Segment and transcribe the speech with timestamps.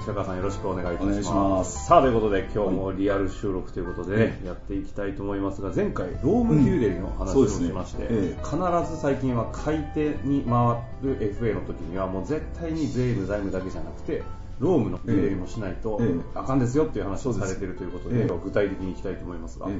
[0.00, 1.86] 白川さんよろしくお願いいたします。
[1.86, 8.42] さあ、ということで今日もリアル収録ということで、ねやっていきたいと思いますが、前回、ロームデューデリの話をしまして、ええ。
[8.42, 8.56] 必
[8.90, 14.22] ず最近は買い手に回る FA の時には、もう絶対に税務、財務だけじゃなくて、
[14.60, 16.14] ロームのデューデリもしないと、ええ。
[16.34, 19.74] あかんですよっていう話をされているということで、具体的にいきたいと思いますが、ええ。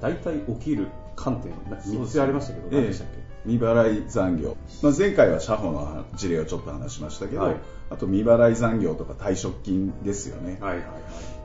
[0.00, 0.88] 大体起きる
[1.22, 7.56] 観点、3つありましたけど、何でしたっけ、未払い残業、まあ、前回は社保の事例をちょっと話しましたけど、はい。
[7.90, 10.86] あと未払い残業とか退職金ですよね、はいはいはい。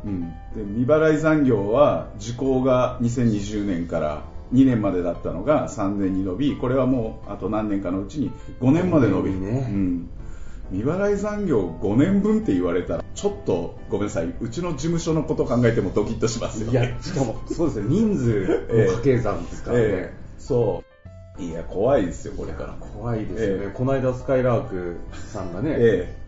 [0.05, 0.35] うん、で
[0.79, 4.23] 未払い残業は時効が2020年から
[4.53, 9.67] 2年までだったのが3年に伸びこれはもうあと何年かのうちに5年まで伸びる、ね。
[9.69, 10.09] うん、
[10.71, 16.71] 未払い残業5年分って言われたらちょっとごめんなさいうちの事務所のこと考えてもドキッとしますよね。
[16.71, 18.47] いや、しかも、そうですね、人数の
[18.85, 19.83] 掛け算ですからね。
[19.83, 20.13] ええ。
[20.39, 20.83] そ
[21.39, 21.41] う。
[21.41, 23.71] いや怖いですよこれから怖いですよね、ええ。
[23.73, 24.95] この間、スカイラーク
[25.27, 26.25] さんがね、ええ。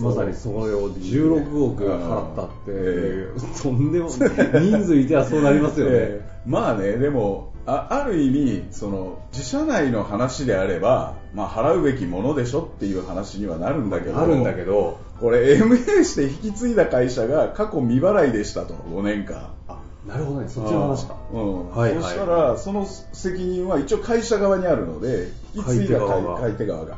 [0.00, 6.27] まさにそれを16億払ったってとんでも人数いてはそうなりますよね。
[6.48, 19.50] ええまあね、でも、あある意味その、自社内の話であれば、まあ、払うべきものでしょっていう話にはなるんだけど、あるんだけど、これ、MA して引き継いだ会社が過去未払いでしたと、5年間。
[19.68, 21.16] あなるほどね、そっちの話か。
[21.32, 21.70] うん。
[21.70, 22.02] はいはい。
[22.02, 26.40] そしたら、その責任は一応会社側にあるので、引き継いだ買い手側が。
[26.40, 26.96] 買い手側が。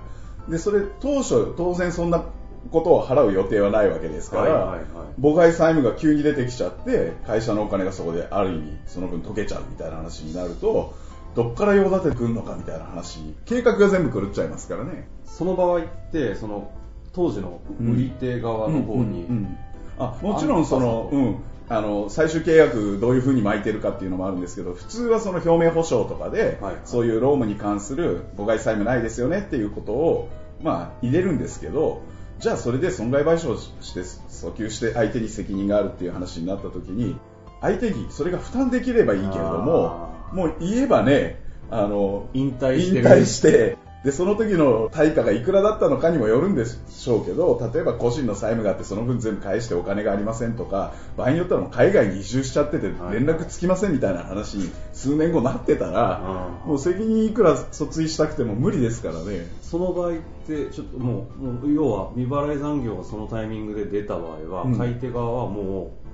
[0.48, 2.24] で、それ、当初、当然そんな
[2.70, 4.80] ことを払う予定はないわけですから、はいはいはい。
[5.20, 10.94] 母外債務が急に出てきちゃって、会社のお金がそこである意味、その分溶けちゃうみたいな話になると、
[11.34, 15.08] どっから用立ててくるのかみたいな話、計画が全部狂っちゃいますからね。
[15.24, 15.82] その場合っ
[16.12, 16.70] て、その
[17.12, 19.56] 当時の売り手側の方に、うんうんうん。
[19.98, 21.36] あもちろんその、うん、
[21.68, 30.28] あの最終契約どういうふうに巻いてるかっていうのもあるんですけど普通はその表明保証とかで、はいそういうロームに関する母外債務ないですよねっていうことを、
[30.62, 32.02] まあ、入れるんですけど
[32.40, 37.16] じゃあそれで損害賠償して訴求して相手に責任があるっていう話になった時に
[37.60, 41.38] 相手にそれが負担できればいいけれどもあもう言えばね
[41.70, 43.04] あの引退してる。
[43.04, 53.14] 引退してでその時の対価がいくらだったのかにもよるんでしょうけど例えば個人の債務があってその分全部返してお金がありませんとか場合によってはもう海外に移住しちゃっててはい。
[53.14, 56.68] 連絡つきませんみたいな話に数年後なってたらうん。
[56.70, 59.46] もう責任いくら訴追したくても無理ですからね。
[59.62, 60.12] その場合っ
[60.46, 64.78] て、ちょっともう、もう要は未払い残業がそのタイミングで出た場合は、うん。
[64.78, 66.09] 買い手側はもう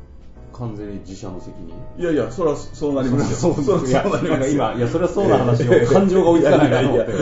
[0.59, 1.75] 完全に自社の責任。
[1.99, 3.55] いやいや、それはそうなりますよ。
[3.55, 7.13] そそういやなりますよなんか今いやそれはそうな話を感情が追いつかないなと思って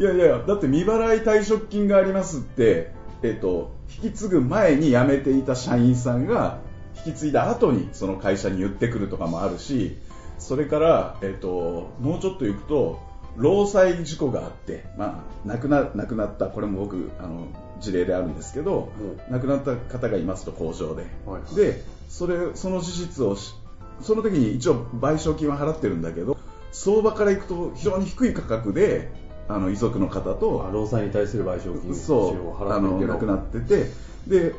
[0.00, 2.92] いやいやだって未払い退職金がありますって、
[3.22, 3.72] えっと、
[4.02, 6.58] 引き継ぐ前に辞めていた社員さんが、
[7.06, 9.98] 引き継いだ後にその会社に言ってくるとかもあるし、
[10.38, 13.00] それから、えっと、もうちょっと行くと、
[13.36, 17.46] 労災事故があって、まあ、亡くな亡くなった、これも僕、あの
[17.80, 18.90] 事例であるんですけど、
[19.30, 21.06] 亡くなった方がいますと、工場で。
[21.26, 21.82] はいで
[22.12, 23.54] それその事実をし
[24.02, 26.36] その時に一応賠償金は払ってるんだけど
[26.70, 29.10] 相場からいくと非常に低い価格で
[29.48, 33.12] あの遺族の方とあ労災に対する賠償金そうをあ払ってるけど。
[33.12, 33.90] の亡くなってて
[34.26, 34.54] で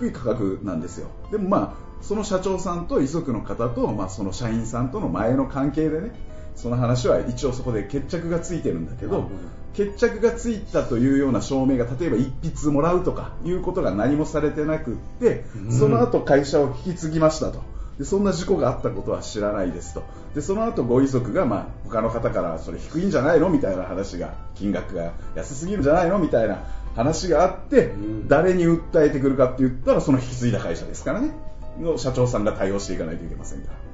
[0.00, 1.08] 低い価格なんですよ。
[1.30, 6.12] でもまあその社長さんと遺族の方と、まあ、その社員さんとの前の関係でね
[6.56, 9.30] その話は一応そこで決着がついてるんだけど
[9.74, 15.72] 決着がついたというような証明が例えば一筆もらうとかいうことが何もされてなくって、うん。
[15.72, 17.62] その後会社を引き継ぎましたと。
[17.98, 20.02] でそんな事故があったことは知らないですと。
[20.34, 26.64] でその後ご遺族が、まあ、他の方からそれ低いんじゃないのみたいな話が金額が安すぎるんじゃないのみたいな
[26.96, 28.28] 話があって、うん。
[28.28, 31.32] 誰に訴えてくるかって言ったらその引き継いだ会社ですからね。
[31.78, 33.89] の社長さんが対応していかないといけませんから。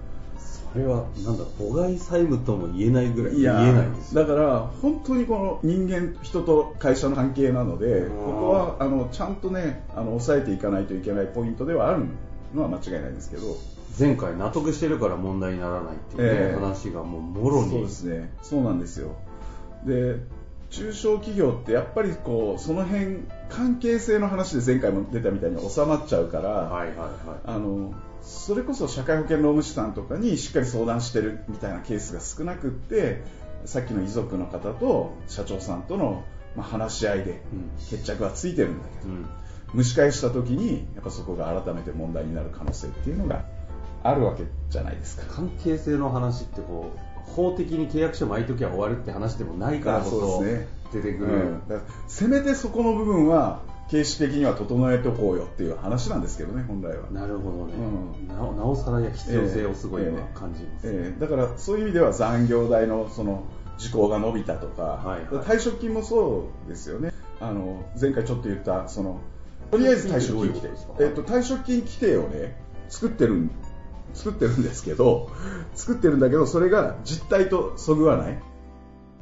[0.77, 12.05] それはなんだ母外債務とも言えないぐらい言えないんですよだから本当にこの人間人と会社の関係なのでんここはあのちゃんとねあの抑えていかないといけないポイントではある
[12.55, 13.57] のは間違いないんですけど。
[13.99, 16.61] 前回納得してるから問題にならないっていうね、ええ。
[16.61, 17.71] 話がもうもろに。
[17.71, 18.31] そうですね。
[18.43, 19.17] そうなんですよ。
[19.87, 20.19] で
[20.69, 27.09] 中小企業ってやっぱりこうその辺関係性の話で前回も出たみたいに収まっちゃうから、はいはいはい。
[27.47, 27.95] あの
[28.27, 33.23] それこそ社会保険労務士さんとかにしっかり相談してるみたいなケースが少なくって
[33.65, 36.25] さっきの遺族の方と社長さんとの
[36.57, 37.71] まあ、話し合いでうん。
[37.91, 39.27] 決着はついてるんだけど、うん。
[39.77, 43.45] 蒸し返した時にやっぱそこが改めて問題になる可能性っていうのが
[44.03, 45.25] あるわけじゃないですか。
[45.35, 50.67] 関係性の話ってこう法的に契約書巻いときゃ終わるって話でもないからこあそね。
[50.93, 51.33] 出てくる、
[51.69, 57.09] うん、せめてそこの部分は形式的には整えておこうよっていう話なんですけどね本来は。
[57.11, 58.29] なるほどね、うん。
[58.29, 61.21] なおなおさらや必要性をすごい今感じます、ええ。
[61.21, 63.45] だからそういう意味では残業代のその
[63.79, 65.45] 時効が伸びたとか、はいはい。
[65.45, 67.13] 退職金もそうですよね。
[67.41, 69.21] あの前回ちょっと言ったその
[69.71, 73.51] とりあえず退職金えっと退職金規定をね作ってるん
[74.15, 75.31] 作ってるんですけど
[75.75, 78.39] 作ってるんだけどそれが実態とそぐわない。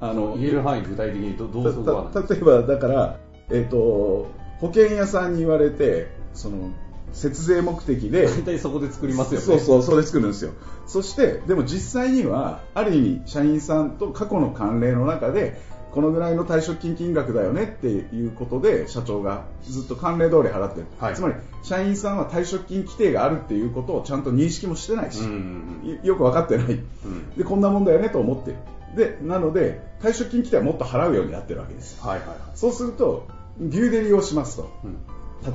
[0.00, 3.18] あの言える範囲具体的にどどうそこはたた例えばだから、
[3.50, 4.26] えっと
[4.60, 6.70] 保険屋さんに言われてその
[7.12, 10.52] 節税目的で大体そこで作りますよねそうそう、それ作るんですよ。
[10.86, 15.60] そして、でも実際には、ある意味、社員さんと過去の慣例の中で、
[15.92, 20.86] このぐらいの退職金金額だよねっていうことで、社長がずっと慣例通り払ってる。
[20.98, 26.66] はいつまり、社員さんは退職金規定があるっていうことをちゃんと認識もしてないし、よよく分かってない。
[26.66, 28.56] うんで、こんなもんだよねと思ってる。
[28.96, 32.08] で、なので、退職金規定はもっと払うようになってるわけですよ。
[32.08, 33.28] はいはいはいそうすると、
[33.58, 34.70] デューデリをしますと。
[34.84, 34.96] うん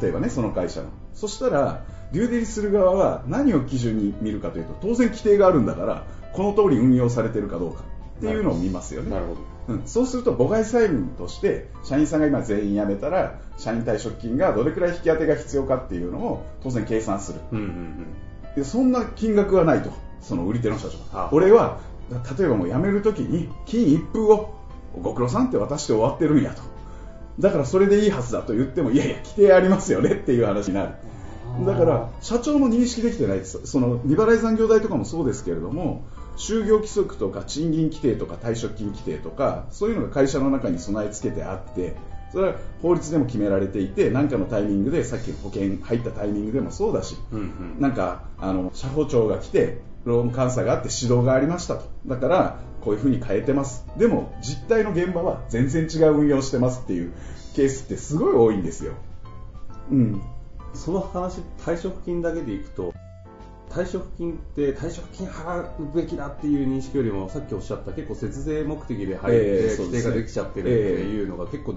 [0.01, 0.90] 例えばね、その会社の。
[1.16, 7.81] そしたら、デューデリする側は何を基準に見るかというと、当然規定があるんだから、この通り運用されてるかどうか
[8.19, 9.10] っていうのを見ますよね。
[9.10, 17.40] なるほどうん、そうすると、母外債務として、社員さんが今全員辞めたら、社員退職金がどれくらい引き当てが必要かっていうのを当然計算する。
[17.52, 18.06] うんうんうん
[18.56, 19.92] でそんな金額はないと、
[20.22, 21.30] その売り手の社長はあが。
[21.34, 21.80] 俺は、
[22.10, 24.56] 例えばもう辞めるときに、金一封を
[25.00, 26.63] ご苦労さんって渡して終わってるんやと。
[27.40, 30.94] だからそれでいいはずだと言っても、いやいや、規定ありますよねっていう話になる。
[31.66, 33.66] だから、社長も認識できてないです。
[33.66, 36.06] その、利払い残業代とかもそうですけれども、
[36.38, 41.96] 就業規則とか賃金規定とか退職金規定とか、そういうのが会社の中に備え付けてあって、
[42.32, 51.86] それは法律でも決められていて、何かのタイミングで、さっきの保険入ったタイミングでもそうだし、うんうんなんか、あの、社保長が来て、労務監査があって指導がありましたと。
[52.06, 53.86] だから、こういうふうに変えてます。
[53.98, 57.12] でも、実態の現場は全然違う運用してますっていう
[57.56, 58.94] ケースってすごい多いんですよ。
[59.92, 60.22] うん。
[60.74, 62.94] その話退職金だけでいくと
[63.69, 71.75] 退職金って退職金払うべきだっていう認識よりもさっきおっしゃった結構節税目的で入って規定ができちゃってるっていうのが結構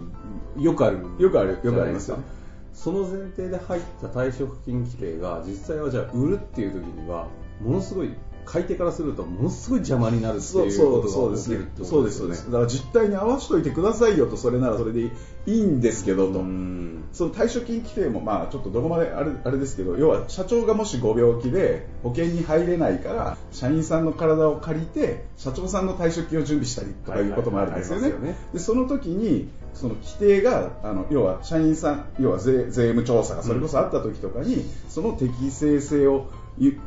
[0.58, 2.24] よくあるよくあるよくありますよね
[2.72, 7.28] その前提で入った退職金規定が実際はじゃあ売るっていう時には
[7.60, 8.10] ものすごい
[8.44, 12.46] 買い手からするとものすごい邪魔になるっていうことが起そうですねきるってことそうですそうです。
[12.46, 15.10] だから実態に合わせといてくださいよとそれならそれでい
[15.46, 17.04] いんですけどと、うん。
[17.12, 28.36] その退職金規定もまあちょっとどこまであれあれですけど要は社長がもしご病気で保険に入れないから社員さんの体を借りて社長さんの退職金を準備したりとかいうこともあるんですよね,、はいはいよね。
[28.52, 36.41] でその時にその規定があの要は社員さん要は税税務調査がそれこそあった時とかに、その適正性をゆ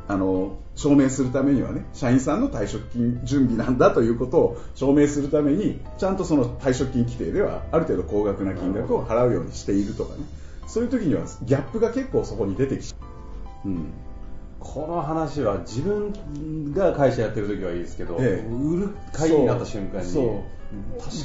[0.08, 10.24] あの証明するためにはね社員さんの退職金準備なんだということを証明するためにちゃんとその退職金規定ではある程度高額な金額を払うようにしているとかね。
[10.68, 13.06] そういう時にはギャップが結構そこに出てきちゃ
[13.66, 13.94] う、うん、
[14.60, 18.48] この話は自分が会社やってる時はいいですけど、ええ。
[18.48, 20.12] 売る会になった瞬間に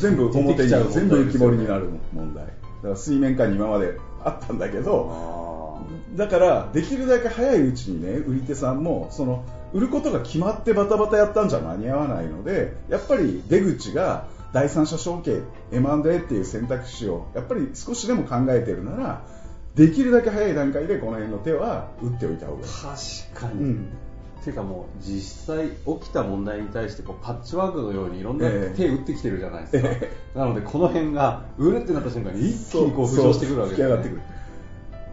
[0.00, 2.44] 全部表に全部浮き彫りになるる問題。
[2.46, 5.39] だから水面下に今まであったんだけどあ
[6.16, 15.42] だからできるだけ早いうちにね売り手さんもその売ることが決まってバタバタやったんじゃ間に合わないのでやっぱり出口が第三者承継
[15.72, 19.24] M&A っていう選択肢をやっぱり少しでも考えてるなら
[19.74, 22.66] できるだけ早い段階でこの辺の手は打っておいた方がいい。
[22.66, 23.88] ー確かに、うん。
[24.42, 28.76] ていうかもう実際起きた問題に対してこうパッチワークのようにいろんなええ。
[28.76, 34.22] 手打ってきてるじゃないですか、えなのでこの辺が売るってなった瞬間に一気にこう浮上してくるわけです、ね、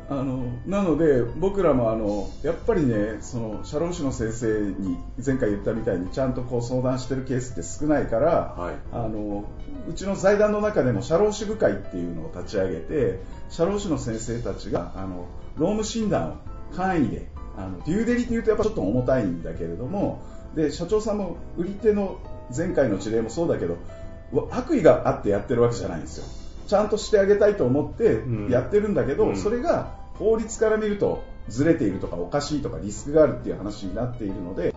[0.10, 8.76] あのなので僕らもあのやっぱりねその社労士の先生に前回言ったみたいにちゃんとこう相談してるケースって少ないから、はい。
[8.94, 9.44] あの
[9.90, 16.36] うちの財団の中でも社労士部会っていうのを立ち上げて社労士の先生たちがあの労務診断を
[16.76, 20.22] 簡易であのデューデリっていうとやっぱちょっと重たいんだけれども
[20.56, 22.20] で社長さんも売り手の
[22.56, 23.78] 前回の事例もそうだけど
[24.32, 28.52] わ悪意があってやってるわけじゃないんですよちゃんとしてあげたいと思ってうん。
[28.52, 29.38] やってるんだけど、うん。
[29.38, 34.76] それが法律から見るとずれているとかおかしいとかリスクがあるっていう話になっているので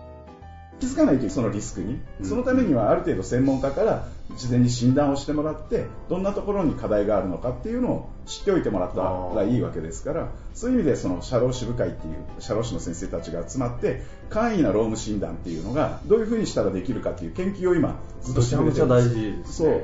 [0.79, 2.25] 気づかないというそのリスクに、うん。
[2.25, 4.07] そのためにはある程度専門家から
[4.37, 9.01] 事前に診断をしてもらってどんなところに課題があるのかっていうのを知っておいてもらった
[9.35, 19.03] らいいわけですからそういう意味でその社労士部会っていう社労士の先生たちが集まって簡易な労務診断っていうのがどういうふうにしたらできるかっていう研究を今ずっとしてくれてるんです。
[19.03, 19.69] めちゃめちゃ大事ですね。
[19.69, 19.81] そ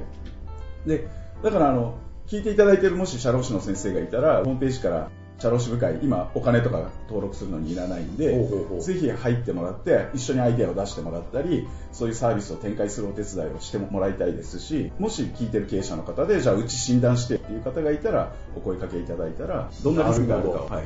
[0.86, 0.90] う。
[0.90, 1.08] で
[1.44, 1.96] だからあの
[2.28, 8.34] 聞いていただいているもし社労士の先生がいたら、ホームページから社労士部会、今お金とか登録するのにいらないんで、
[8.82, 20.82] ぜひ入ってもらって、一緒にアイデアを出してもらったり、そういうサービスを展開するお手伝いをしてもらいたいですし、もし聞いてる経営者の方で、じゃあうち診断してっていう方がいたら、お声かけいただいたら、どんなリスクがあるか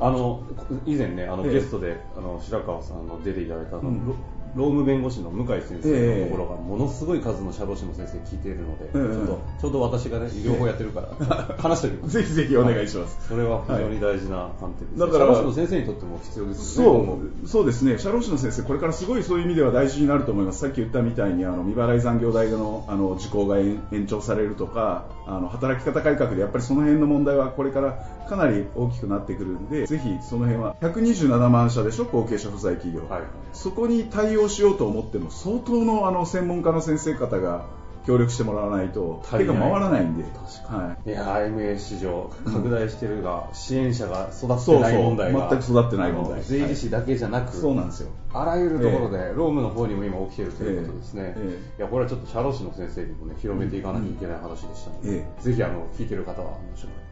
[0.00, 0.44] あの
[0.86, 1.52] 以前ねあの、ええ。
[1.54, 4.06] ゲストであの白川さんの出ていただいたあの、うん。
[4.06, 4.14] ロ
[4.58, 6.20] 労務弁護士の向井先生ええ。
[6.22, 8.92] のところがものすごい数の社労士の先生聞いているので、ええ。
[8.92, 11.08] ちょっとちょうど私がね両方やってるから、
[11.58, 12.14] 話しておきます。
[12.18, 13.28] ぜひぜひお願いします。
[13.28, 15.06] それは非常に大事な観点です、ね。
[15.06, 17.06] だから社労士の先生にとっても必要ですよね。
[17.06, 17.14] そ
[17.46, 27.98] うそうですね、社労士の先生、これからすごいそういう意味では大事になると思います、さっき言ったみたいにあの未払い残業代のあの時効が延延長されるとかあの、働き方改革でやっぱりその辺の問題はこれから
[28.28, 33.22] かなり大きくなってくるんで、ぜひその辺は127万社でしょ、後継者不在企業、はい。
[33.52, 37.66] そこに対応しようと思っても、相当のあの専門家の先生方が
[38.08, 40.24] 協力してもらわないと、手が回らないんで。
[40.24, 41.10] 確はい。
[41.10, 45.50] いやー MA 市場拡大してるが、支援者が育ってない問題が。
[45.50, 46.42] 全く育ってない問題。
[46.42, 48.08] 税理士だけじゃなく、そうなんですよ。
[48.32, 51.80] あらゆるところで、労務の方にも今起きているということですね、ええ。
[51.80, 56.56] いやこれはちょっと社労士の先生にもね広めていかなきゃいけない話でしたので、えぜひあの聞いてる方は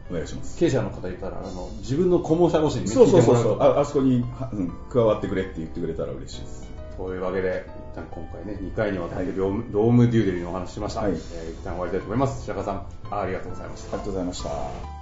[0.09, 0.57] お願いします。
[0.57, 3.61] 経営者の方いたらあの自分の顧問社労士に、ね、そうそうそうそう。
[3.61, 6.66] ああそこに、はうん、加わってくれって言ってくれたら嬉しいです
[6.97, 11.11] というわけで一旦今回ね2回にわたって労務,、労務デューデリのお話ししました、はい。
[11.11, 12.43] えー一旦終わりたいと思います。
[12.43, 13.87] 白川さんありがとうございました。
[13.89, 14.96] ありがとうございました